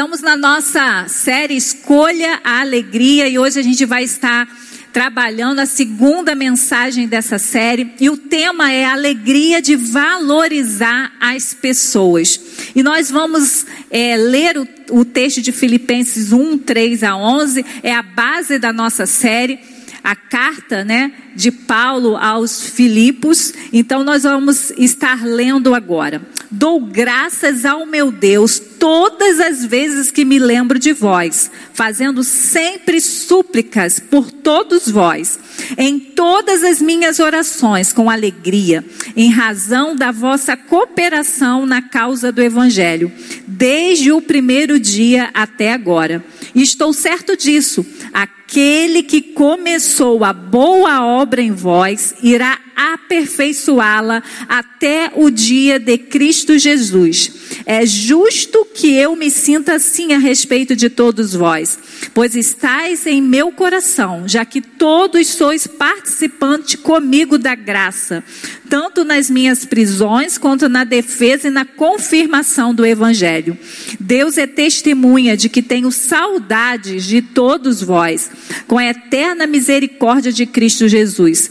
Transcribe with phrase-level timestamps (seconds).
[0.00, 4.48] Estamos na nossa série Escolha a Alegria e hoje a gente vai estar
[4.94, 11.52] trabalhando a segunda mensagem dessa série e o tema é a alegria de valorizar as
[11.52, 12.40] pessoas.
[12.74, 17.94] E nós vamos é, ler o, o texto de Filipenses 1, 3 a 11, é
[17.94, 19.60] a base da nossa série
[20.02, 23.52] a carta, né, de Paulo aos Filipos.
[23.72, 26.22] Então nós vamos estar lendo agora.
[26.50, 33.00] Dou graças ao meu Deus todas as vezes que me lembro de vós, fazendo sempre
[33.00, 35.38] súplicas por todos vós,
[35.78, 42.42] em todas as minhas orações com alegria, em razão da vossa cooperação na causa do
[42.42, 43.12] evangelho,
[43.46, 46.24] desde o primeiro dia até agora.
[46.54, 47.86] E estou certo disso.
[48.12, 56.58] Aquele que começou a boa obra em vós irá aperfeiçoá-la até o dia de Cristo
[56.58, 57.30] Jesus.
[57.66, 61.78] É justo que eu me sinta assim a respeito de todos vós,
[62.14, 68.24] pois estáis em meu coração, já que todos sois participantes comigo da graça,
[68.70, 73.58] tanto nas minhas prisões quanto na defesa e na confirmação do evangelho.
[73.98, 78.30] Deus é testemunha de que tenho saudades de todos vós,
[78.66, 81.50] com a eterna misericórdia de Cristo Jesus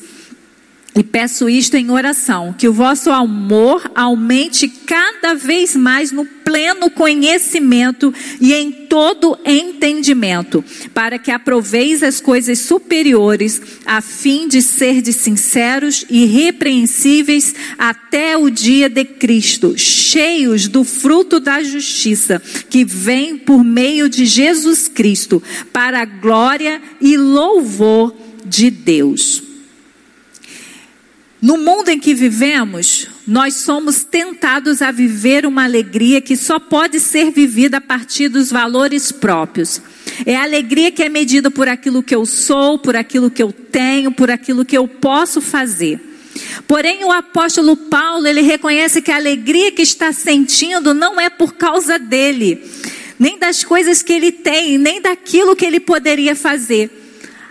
[0.99, 6.89] e peço isto em oração, que o vosso amor aumente cada vez mais no pleno
[6.89, 10.61] conhecimento e em todo entendimento,
[10.93, 18.35] para que aproveis as coisas superiores, a fim de ser de sinceros e repreensíveis até
[18.35, 24.89] o dia de Cristo, cheios do fruto da justiça, que vem por meio de Jesus
[24.89, 28.13] Cristo, para a glória e louvor
[28.45, 29.48] de Deus.
[31.41, 36.99] No mundo em que vivemos, nós somos tentados a viver uma alegria que só pode
[36.99, 39.81] ser vivida a partir dos valores próprios.
[40.25, 43.53] É a alegria que é medida por aquilo que eu sou, por aquilo que eu
[43.53, 46.01] tenho, por aquilo que eu posso fazer.
[46.67, 51.53] Porém, o apóstolo Paulo, ele reconhece que a alegria que está sentindo não é por
[51.53, 52.61] causa dele,
[53.17, 57.08] nem das coisas que ele tem, nem daquilo que ele poderia fazer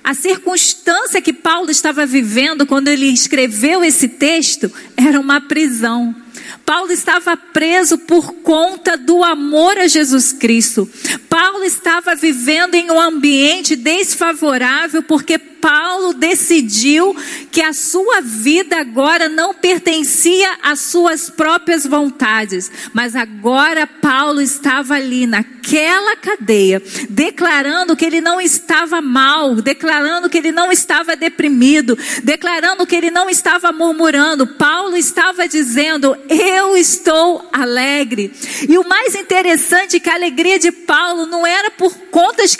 [0.08, 6.16] a circunstância que Paulo estava vivendo quando ele escreveu esse texto era uma prisão.
[6.64, 10.88] Paulo estava preso por conta do amor a Jesus Cristo.
[11.28, 17.16] Paulo estava vivendo em um ambiente desfavorável porque Paulo decidiu
[17.50, 24.94] que a sua vida agora não pertencia às suas próprias vontades, mas agora Paulo estava
[24.94, 31.98] ali naquela cadeia, declarando que ele não estava mal, declarando que ele não estava deprimido,
[32.22, 34.46] declarando que ele não estava murmurando.
[34.46, 38.32] Paulo estava dizendo: Eu estou alegre.
[38.68, 42.56] E o mais interessante é que a alegria de Paulo não era por contas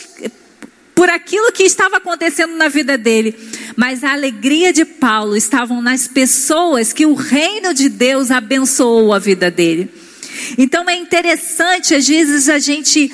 [0.99, 3.33] por aquilo que estava acontecendo na vida dele,
[3.77, 9.19] mas a alegria de Paulo estavam nas pessoas que o reino de Deus abençoou a
[9.21, 9.89] vida dele.
[10.59, 13.13] Então é interessante às vezes a gente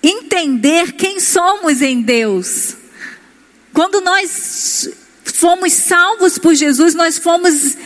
[0.00, 2.76] entender quem somos em Deus.
[3.72, 4.88] Quando nós
[5.24, 7.76] fomos salvos por Jesus, nós fomos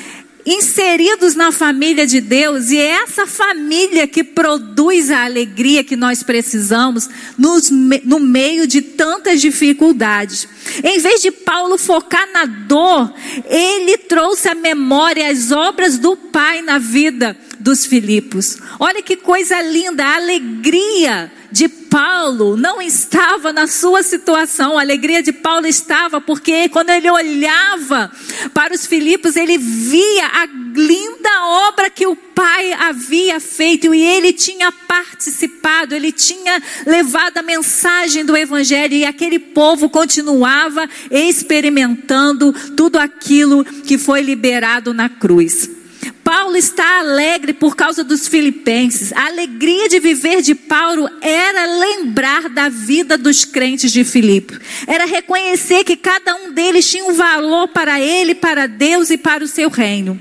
[0.45, 6.23] inseridos na família de Deus e é essa família que produz a alegria que nós
[6.23, 7.09] precisamos
[7.39, 10.49] nos, no meio de tantas dificuldades.
[10.83, 13.13] Em vez de Paulo focar na dor,
[13.47, 18.59] ele trouxe à memória as obras do Pai na vida dos Filipos.
[18.81, 25.23] Olha que coisa linda, a alegria de Paulo não estava na sua situação, a alegria
[25.23, 28.11] de Paulo estava porque quando ele olhava
[28.55, 34.33] para os Filipos, ele via a linda obra que o Pai havia feito e ele
[34.33, 42.99] tinha participado, ele tinha levado a mensagem do Evangelho e aquele povo continuava experimentando tudo
[42.99, 45.82] aquilo que foi liberado na cruz.
[46.11, 49.13] Paulo está alegre por causa dos filipenses.
[49.13, 54.59] A alegria de viver de Paulo era lembrar da vida dos crentes de Filipe.
[54.87, 59.45] Era reconhecer que cada um deles tinha um valor para ele, para Deus e para
[59.45, 60.21] o seu reino.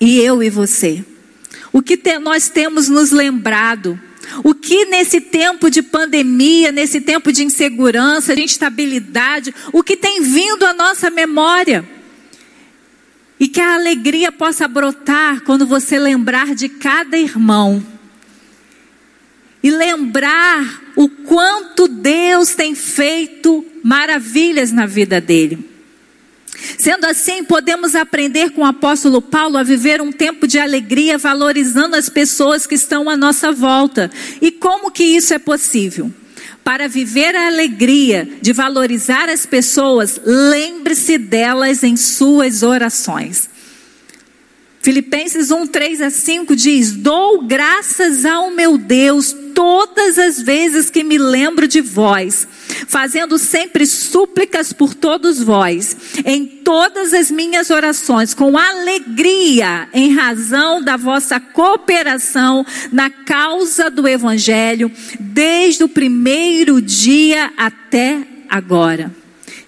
[0.00, 1.04] E eu e você.
[1.72, 4.00] O que te, nós temos nos lembrado?
[4.44, 10.22] O que nesse tempo de pandemia, nesse tempo de insegurança, de instabilidade, o que tem
[10.22, 12.01] vindo à nossa memória?
[13.42, 17.84] E que a alegria possa brotar quando você lembrar de cada irmão.
[19.60, 25.68] E lembrar o quanto Deus tem feito maravilhas na vida dele.
[26.78, 31.96] Sendo assim, podemos aprender com o apóstolo Paulo a viver um tempo de alegria, valorizando
[31.96, 34.08] as pessoas que estão à nossa volta.
[34.40, 36.12] E como que isso é possível?
[36.64, 43.50] Para viver a alegria de valorizar as pessoas, lembre-se delas em suas orações.
[44.80, 51.04] Filipenses 1, 3 a 5 diz: Dou graças ao meu Deus todas as vezes que
[51.04, 52.46] me lembro de vós,
[52.86, 60.82] fazendo sempre súplicas por todos vós, em todas as minhas orações, com alegria, em razão
[60.82, 69.14] da vossa cooperação na causa do Evangelho, desde o primeiro dia até agora.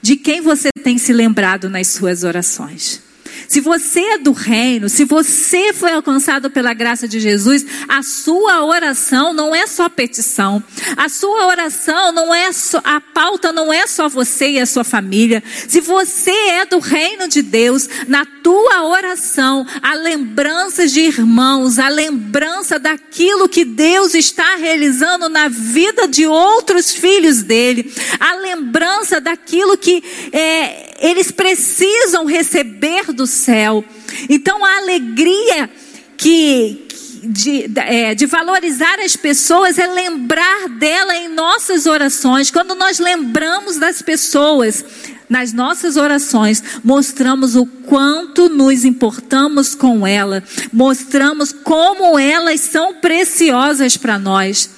[0.02, 3.00] De quem você tem se lembrado nas suas orações?
[3.49, 8.64] Se você é do reino, se você foi alcançado pela graça de Jesus, a sua
[8.64, 10.62] oração não é só petição.
[10.96, 14.85] A sua oração não é só, a pauta não é só você e a sua
[14.85, 15.43] família.
[15.69, 21.88] Se você é do reino de Deus, na tua oração, a lembrança de irmãos, a
[21.88, 29.76] lembrança daquilo que Deus está realizando na vida de outros filhos dele, a lembrança daquilo
[29.76, 30.02] que
[30.32, 33.84] é, eles precisam receber do céu.
[34.28, 35.70] Então a alegria
[36.16, 36.86] que,
[37.25, 42.50] de, é, de, valorizar as pessoas é lembrar dela em nossas orações.
[42.50, 44.84] Quando nós lembramos das pessoas
[45.28, 53.96] nas nossas orações, mostramos o quanto nos importamos com ela, mostramos como elas são preciosas
[53.96, 54.70] para nós.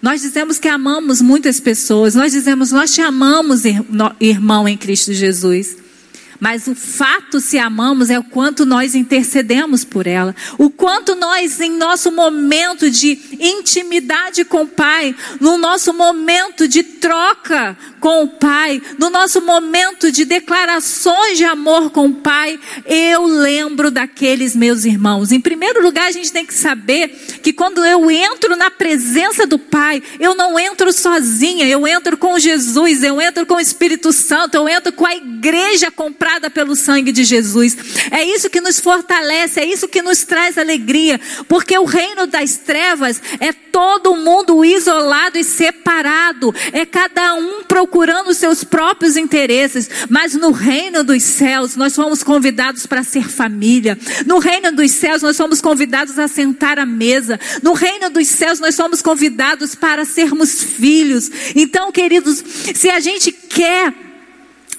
[0.00, 3.62] Nós dizemos que amamos muitas pessoas, nós dizemos nós te amamos,
[4.20, 5.76] irmão em Cristo Jesus.
[6.40, 10.34] Mas o fato se amamos é o quanto nós intercedemos por ela.
[10.56, 16.82] O quanto nós, em nosso momento de intimidade com o Pai, no nosso momento de
[16.82, 23.26] troca com o Pai, no nosso momento de declarações de amor com o Pai, eu
[23.26, 25.32] lembro daqueles meus irmãos.
[25.32, 27.08] Em primeiro lugar, a gente tem que saber
[27.42, 32.38] que quando eu entro na presença do Pai, eu não entro sozinha, eu entro com
[32.38, 37.12] Jesus, eu entro com o Espírito Santo, eu entro com a igreja comprada pelo sangue
[37.12, 37.76] de Jesus.
[38.10, 42.56] É isso que nos fortalece, é isso que nos traz alegria, porque o reino das
[42.56, 49.16] trevas é todo mundo isolado e separado, é cada um procurando procurando os seus próprios
[49.16, 53.98] interesses, mas no reino dos céus nós somos convidados para ser família.
[54.24, 57.38] No reino dos céus nós somos convidados a sentar à mesa.
[57.62, 61.30] No reino dos céus nós somos convidados para sermos filhos.
[61.54, 62.42] Então, queridos,
[62.74, 63.92] se a gente quer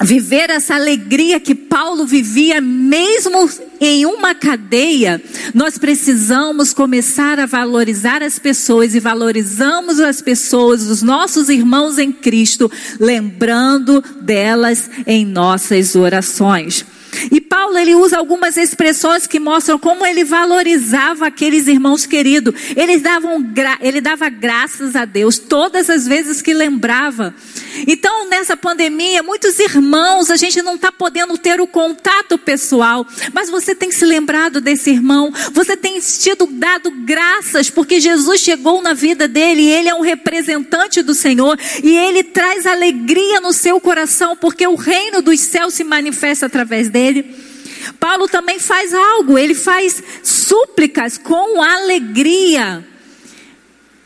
[0.02, 3.50] viver essa alegria que Paulo vivia, mesmo
[3.82, 5.22] em uma cadeia,
[5.54, 12.12] nós precisamos começar a valorizar as pessoas e valorizamos as pessoas, os nossos irmãos em
[12.12, 16.86] Cristo, lembrando delas em nossas orações.
[17.32, 22.54] E Paulo ele usa algumas expressões que mostram como ele valorizava aqueles irmãos queridos.
[22.76, 23.44] Eles davam
[23.82, 27.34] ele dava graças a Deus todas as vezes que lembrava.
[27.88, 33.50] Então, nessa pandemia, muitos irmãos, a gente não está podendo ter o contato pessoal, mas
[33.50, 38.94] você tem se lembrado desse irmão, você tem tido dado graças, porque Jesus chegou na
[38.94, 43.80] vida dele, e ele é um representante do Senhor, e ele traz alegria no seu
[43.80, 47.09] coração, porque o reino dos céus se manifesta através dele.
[48.00, 52.86] Paulo também faz algo, ele faz súplicas com alegria.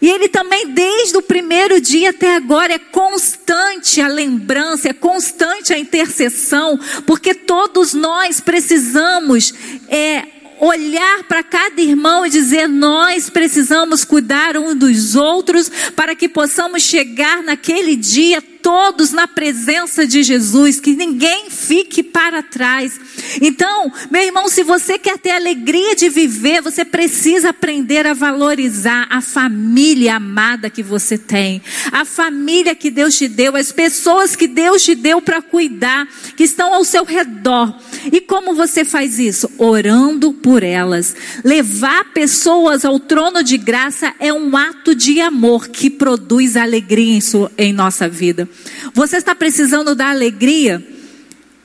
[0.02, 5.74] E ele também, desde o primeiro dia até agora, é constante a lembrança, é constante
[5.74, 9.54] a intercessão, porque todos nós precisamos
[9.88, 10.26] é,
[10.60, 16.84] olhar para cada irmão e dizer: nós precisamos cuidar um dos outros para que possamos
[16.84, 23.00] chegar naquele dia todos na presença de Jesus, que ninguém fique para trás.
[23.42, 29.08] Então, meu irmão, se você quer ter alegria de viver, você precisa aprender a valorizar
[29.10, 34.48] a família amada que você tem, a família que Deus te deu, as pessoas que
[34.48, 37.76] Deus te deu para cuidar, que estão ao seu redor.
[38.12, 39.50] E como você faz isso?
[39.58, 41.16] Orando por elas.
[41.44, 47.22] Levar pessoas ao trono de graça é um ato de amor que produz alegria em,
[47.22, 48.48] sua, em nossa vida.
[48.94, 50.93] Você está precisando da alegria?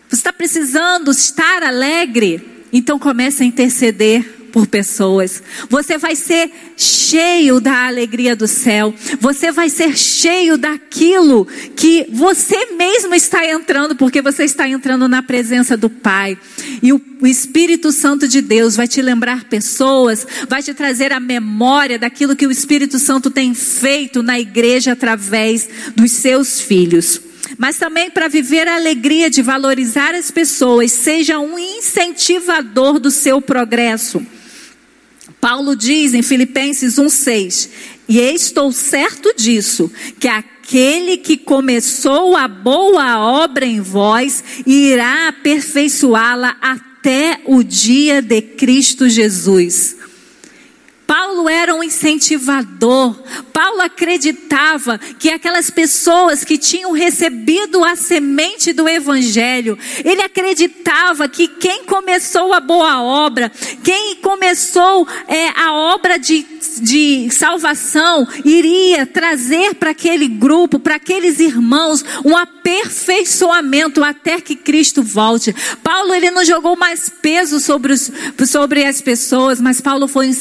[0.08, 2.42] Você está precisando estar alegre?
[2.72, 5.42] Então comece a interceder por pessoas.
[5.68, 8.94] Você vai ser cheio da alegria do céu.
[9.20, 11.46] Você vai ser cheio daquilo
[11.76, 16.38] que você mesmo está entrando, porque você está entrando na presença do Pai.
[16.82, 21.98] E o Espírito Santo de Deus vai te lembrar pessoas, vai te trazer a memória
[21.98, 27.27] daquilo que o Espírito Santo tem feito na igreja através dos seus filhos.
[27.56, 33.40] Mas também para viver a alegria de valorizar as pessoas, seja um incentivador do seu
[33.40, 34.24] progresso.
[35.40, 37.68] Paulo diz em Filipenses 1,6:
[38.08, 46.56] E estou certo disso, que aquele que começou a boa obra em vós irá aperfeiçoá-la
[46.60, 49.97] até o dia de Cristo Jesus.
[51.08, 53.16] Paulo era um incentivador.
[53.50, 61.48] Paulo acreditava que aquelas pessoas que tinham recebido a semente do Evangelho, ele acreditava que
[61.48, 63.50] quem começou a boa obra,
[63.82, 66.44] quem começou é, a obra de,
[66.82, 75.02] de salvação, iria trazer para aquele grupo, para aqueles irmãos, um aperfeiçoamento até que Cristo
[75.02, 75.56] volte.
[75.82, 78.10] Paulo ele não jogou mais peso sobre, os,
[78.46, 80.34] sobre as pessoas, mas Paulo foi um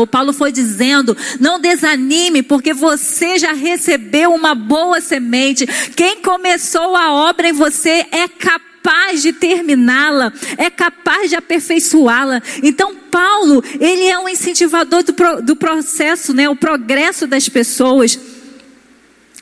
[0.00, 0.06] incentivador.
[0.06, 5.66] Paulo foi dizendo: não desanime, porque você já recebeu uma boa semente.
[5.96, 12.42] Quem começou a obra em você é capaz de terminá-la, é capaz de aperfeiçoá-la.
[12.62, 16.48] Então, Paulo, ele é um incentivador do, do processo, né?
[16.48, 18.18] o progresso das pessoas.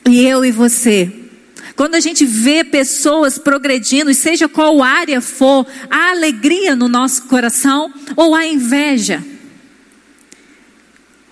[0.09, 1.11] E eu e você,
[1.75, 7.93] quando a gente vê pessoas progredindo, seja qual área for, há alegria no nosso coração
[8.15, 9.23] ou há inveja.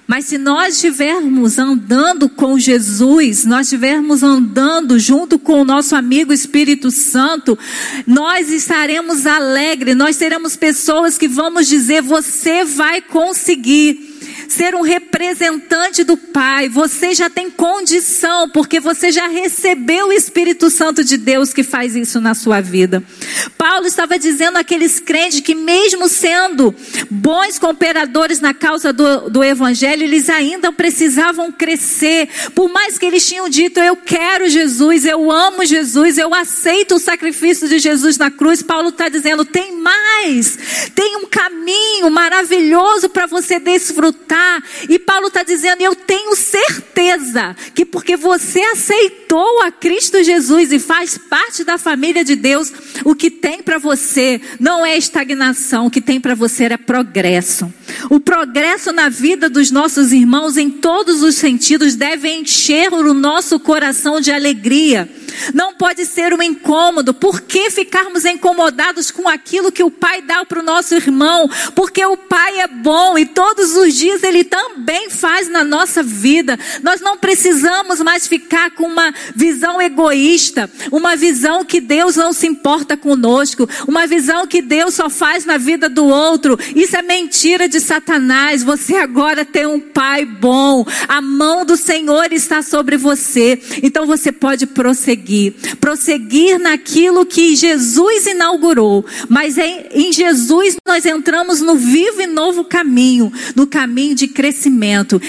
[0.08, 6.32] Mas se nós estivermos andando com Jesus, nós estivermos andando junto com o nosso amigo
[6.32, 7.60] Espírito Santo,
[8.08, 15.07] nós estaremos alegres, nós seremos pessoas que vamos dizer: você vai conseguir ser um representante
[16.06, 16.70] do Pai.
[16.70, 21.96] Você já tem condição, porque você já recebeu o Espírito Santo de Deus que faz
[21.96, 23.04] isso na sua vida.
[23.58, 26.74] Paulo estava dizendo àqueles crentes que, mesmo sendo
[27.10, 32.30] bons cooperadores na causa do, do Evangelho, eles ainda precisavam crescer.
[32.54, 37.00] Por mais que eles tinham dito: Eu quero Jesus, eu amo Jesus, eu aceito o
[37.00, 38.62] sacrifício de Jesus na cruz.
[38.62, 45.42] Paulo está dizendo: tem mais, tem um caminho maravilhoso para você desfrutar e Paulo está
[45.42, 51.78] dizendo: Eu tenho certeza que porque você aceitou a Cristo Jesus e faz parte da
[51.78, 52.74] família de Deus,
[53.06, 57.74] o que tem para você não é estagnação, o que tem para você é progresso.
[58.10, 63.58] O progresso na vida dos nossos irmãos, em todos os sentidos, deve encher o nosso
[63.62, 65.10] coração de alegria.
[65.54, 67.14] Não pode ser um incômodo.
[67.14, 71.50] Por que ficarmos incomodados com aquilo que o Pai dá para o nosso irmão?
[71.74, 76.58] Porque o Pai é bom e todos os dias Ele também faz na nossa vida.
[76.84, 82.48] Nós não precisamos mais ficar com uma visão egoísta, uma visão que Deus não se
[82.48, 86.58] importa conosco, uma visão que Deus só faz na vida do outro.
[86.76, 88.64] Isso é mentira de Satanás.
[88.64, 90.86] Você agora tem um Pai bom.
[91.08, 93.60] A mão do Senhor está sobre você.
[93.82, 95.54] Então você pode prosseguir prosseguir.
[95.80, 99.06] Prosseguir naquilo que Jesus inaugurou.
[99.30, 104.87] Mas em, em Jesus nós entramos no vivo e novo caminho no caminho de crescimento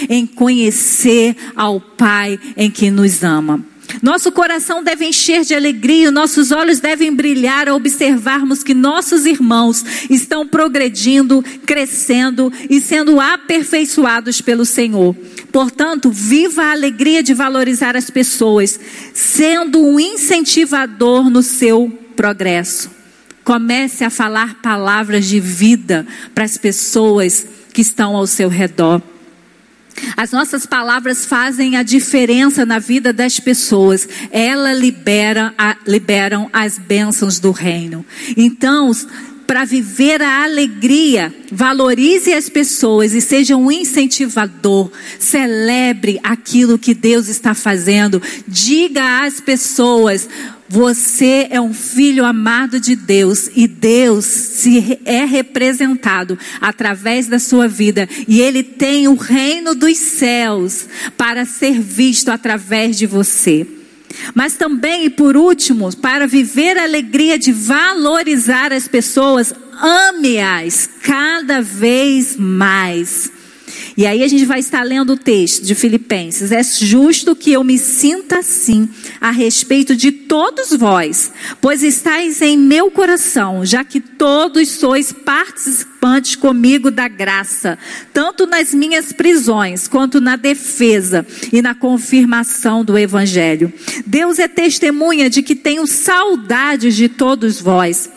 [0.08, 3.64] em conhecer ao Pai em que nos ama.
[4.02, 9.84] Nosso coração deve encher de alegria, nossos olhos devem brilhar ao observarmos que nossos irmãos
[10.10, 15.16] estão progredindo, crescendo e sendo aperfeiçoados pelo Senhor.
[15.50, 18.78] Portanto, viva a alegria de valorizar as pessoas,
[19.14, 22.90] sendo um incentivador no seu progresso.
[23.42, 29.00] Comece a falar palavras de vida para as pessoas que estão ao seu redor.
[30.16, 34.08] As nossas palavras fazem a diferença na vida das pessoas.
[34.30, 35.54] Elas libera,
[35.86, 38.04] liberam as bênçãos do reino.
[38.36, 38.92] Então,
[39.48, 44.90] para viver a alegria, valorize as pessoas e seja um incentivador.
[45.18, 48.20] Celebre aquilo que Deus está fazendo.
[48.46, 50.28] Diga às pessoas:
[50.68, 57.66] você é um filho amado de Deus e Deus se é representado através da sua
[57.66, 63.66] vida e ele tem o reino dos céus para ser visto através de você.
[64.34, 71.60] Mas também, e por último, para viver a alegria de valorizar as pessoas, ame-as cada
[71.60, 73.30] vez mais.
[73.96, 76.52] E aí a gente vai estar lendo o texto de Filipenses.
[76.52, 78.88] É justo que eu me sinta assim
[79.20, 86.36] a respeito de todos vós, pois estáis em meu coração, já que todos sois participantes
[86.36, 87.78] comigo da graça,
[88.12, 93.72] tanto nas minhas prisões, quanto na defesa e na confirmação do evangelho.
[94.06, 98.08] Deus é testemunha de que tenho saudades de todos vós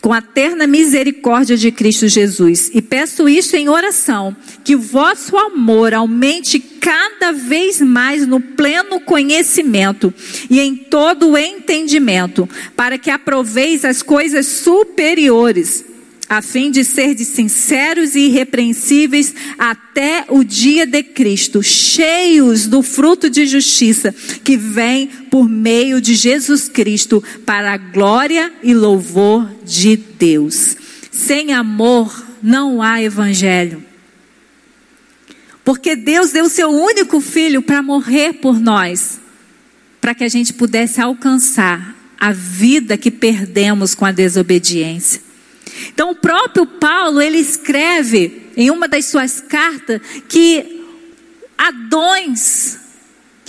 [0.00, 2.70] com a terna misericórdia de Cristo Jesus.
[2.72, 10.12] E peço isso em oração, que vosso amor aumente cada vez mais no pleno conhecimento
[10.48, 15.89] e em todo o entendimento, para que aproveis as coisas superiores
[16.30, 22.84] a fim de ser de sinceros e irrepreensíveis até o dia de Cristo, cheios do
[22.84, 29.50] fruto de justiça que vem por meio de Jesus Cristo para a glória e louvor
[29.64, 30.76] de Deus.
[31.10, 33.84] Sem amor não há evangelho.
[35.64, 39.18] Porque Deus deu seu único filho para morrer por nós,
[40.00, 45.29] para que a gente pudesse alcançar a vida que perdemos com a desobediência.
[45.88, 50.80] Então, o próprio Paulo, ele escreve em uma das suas cartas que
[51.70, 52.79] dons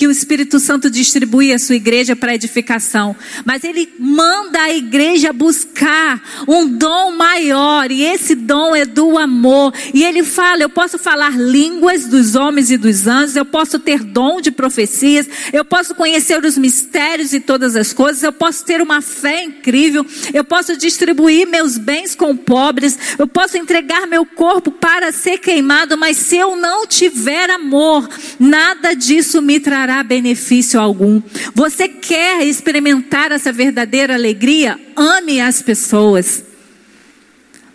[0.01, 3.15] que o Espírito Santo distribui à sua igreja para edificação,
[3.45, 9.71] mas ele manda a igreja buscar um dom maior, e esse dom é do amor.
[9.93, 14.03] E ele fala: eu posso falar línguas dos homens e dos anjos, eu posso ter
[14.03, 18.81] dom de profecias, eu posso conhecer os mistérios e todas as coisas, eu posso ter
[18.81, 20.03] uma fé incrível,
[20.33, 25.95] eu posso distribuir meus bens com pobres, eu posso entregar meu corpo para ser queimado,
[25.95, 31.21] mas se eu não tiver amor, nada disso me trará trará benefício algum.
[31.53, 34.79] Você quer experimentar essa verdadeira alegria?
[34.95, 36.43] Ame as pessoas.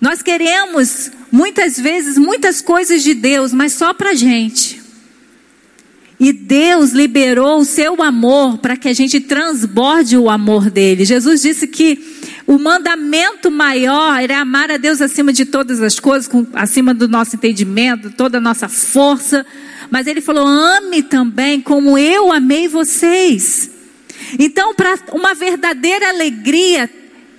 [0.00, 4.80] Nós queremos, muitas vezes, muitas coisas de Deus, mas só para gente.
[6.18, 11.04] E Deus liberou o seu amor para que a gente transborde o amor dele.
[11.04, 12.02] Jesus disse que
[12.46, 17.36] o mandamento maior era amar a Deus acima de todas as coisas, acima do nosso
[17.36, 19.44] entendimento, toda a nossa força.
[19.90, 23.70] Mas ele falou: ame também como eu amei vocês.
[24.38, 26.90] Então, para uma verdadeira alegria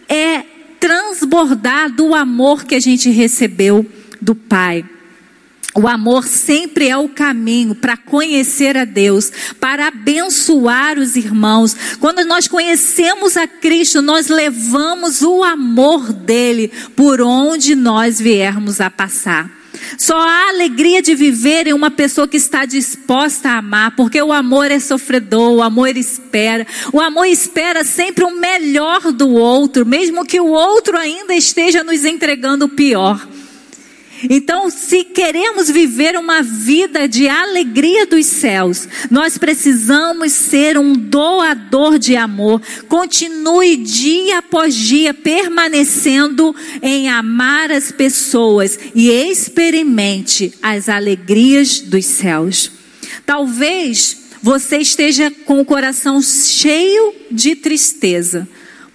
[0.08, 0.44] é
[0.80, 3.86] transbordar do amor que a gente recebeu
[4.22, 4.86] do Pai.
[5.76, 11.76] O amor sempre é o caminho para conhecer a Deus, para abençoar os irmãos.
[12.00, 18.90] Quando nós conhecemos a Cristo, nós levamos o amor dele por onde nós viermos a
[18.90, 19.57] passar.
[19.98, 24.32] Só há alegria de viver em uma pessoa que está disposta a amar, porque o
[24.32, 26.66] amor é sofredor, o amor espera.
[26.92, 32.06] O amor espera sempre o melhor do outro, mesmo que o outro ainda esteja nos
[32.06, 33.28] entregando o pior.
[34.24, 42.00] Então, se queremos viver uma vida de alegria dos céus, nós precisamos ser um doador
[42.00, 42.62] de amor.
[42.88, 52.72] Continue dia após dia permanecendo em amar as pessoas e experimente as alegrias dos céus.
[53.26, 58.48] Talvez você esteja com o coração cheio de tristeza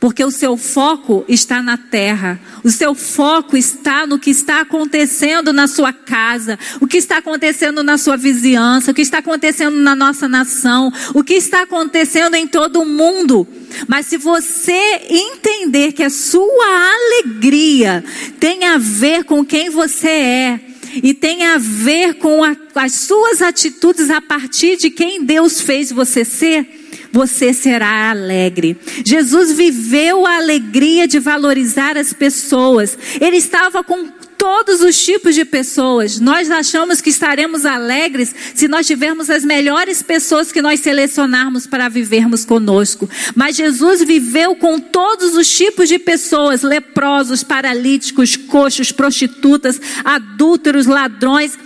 [0.03, 5.53] porque o seu foco está na terra, o seu foco está no que está acontecendo
[5.53, 9.95] na sua casa, o que está acontecendo na sua vizinhança, o que está acontecendo na
[9.95, 13.47] nossa nação, o que está acontecendo em todo o mundo.
[13.87, 18.05] Mas se você entender que a sua alegria
[18.41, 20.61] tem a ver com quem você é,
[21.01, 25.93] e tem a ver com a, as suas atitudes a partir de quem Deus fez
[25.93, 26.82] você ser,
[27.13, 28.77] você será alegre.
[29.05, 32.97] Jesus viveu a alegria de valorizar as pessoas.
[33.21, 34.09] Ele estava com
[34.43, 36.19] todos os tipos de pessoas.
[36.19, 41.89] Nós achamos que estaremos alegres se nós tivermos as melhores pessoas que nós selecionarmos para
[41.89, 43.09] vivermos conosco.
[43.37, 51.57] Mas Jesus viveu com todos os tipos de pessoas: leprosos, paralíticos, coxos, prostitutas, adúlteros, ladrões.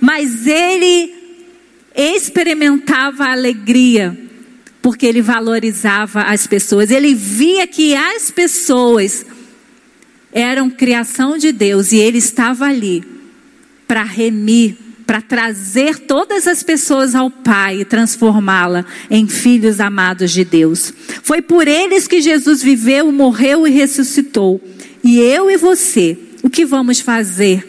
[0.00, 1.14] Mas ele
[1.94, 4.25] experimentava a alegria
[4.86, 6.92] porque ele valorizava as pessoas.
[6.92, 9.26] Ele via que as pessoas
[10.32, 13.02] eram criação de Deus e ele estava ali
[13.88, 20.44] para remir, para trazer todas as pessoas ao Pai e transformá-la em filhos amados de
[20.44, 20.94] Deus.
[21.20, 24.60] Foi por eles que Jesus viveu, morreu e ressuscitou.
[25.02, 27.68] E eu e você, o que vamos fazer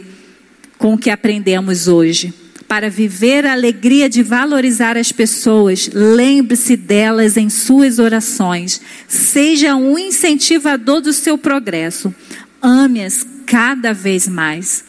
[0.77, 2.32] com o que aprendemos hoje?
[2.67, 8.82] Para viver a alegria de valorizar as pessoas, lembre-se delas em suas orações.
[9.08, 12.13] Seja um incentivador do seu progresso.
[12.62, 14.84] Ame-as cada vez mais.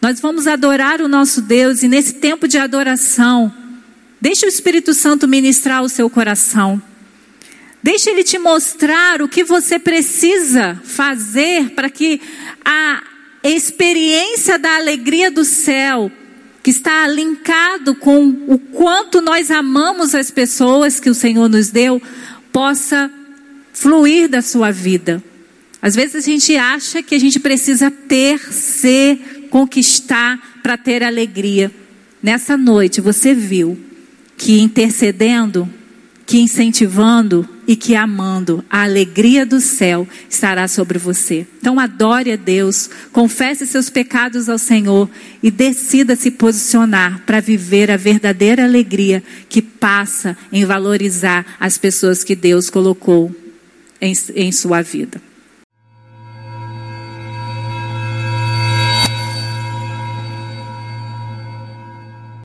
[0.00, 3.52] Nós vamos adorar o nosso Deus e nesse tempo de adoração,
[4.20, 6.82] deixe o Espírito Santo ministrar o seu coração.
[7.82, 12.20] Deixe ele te mostrar o que você precisa fazer para que
[12.64, 13.02] a
[13.44, 16.10] experiência da alegria do céu
[16.62, 22.00] que está linkado com o quanto nós amamos as pessoas que o Senhor nos deu,
[22.52, 23.10] possa
[23.72, 25.22] fluir da sua vida.
[25.80, 31.72] Às vezes a gente acha que a gente precisa ter, ser, conquistar para ter alegria.
[32.22, 33.76] Nessa noite você viu
[34.36, 35.68] que intercedendo,
[36.24, 41.46] que incentivando e que amando, a alegria do céu estará sobre você.
[41.58, 45.08] Então adore a Deus, confesse seus pecados ao Senhor
[45.42, 52.22] e decida se posicionar para viver a verdadeira alegria que passa em valorizar as pessoas
[52.22, 53.34] que Deus colocou
[53.98, 55.31] em, em sua vida.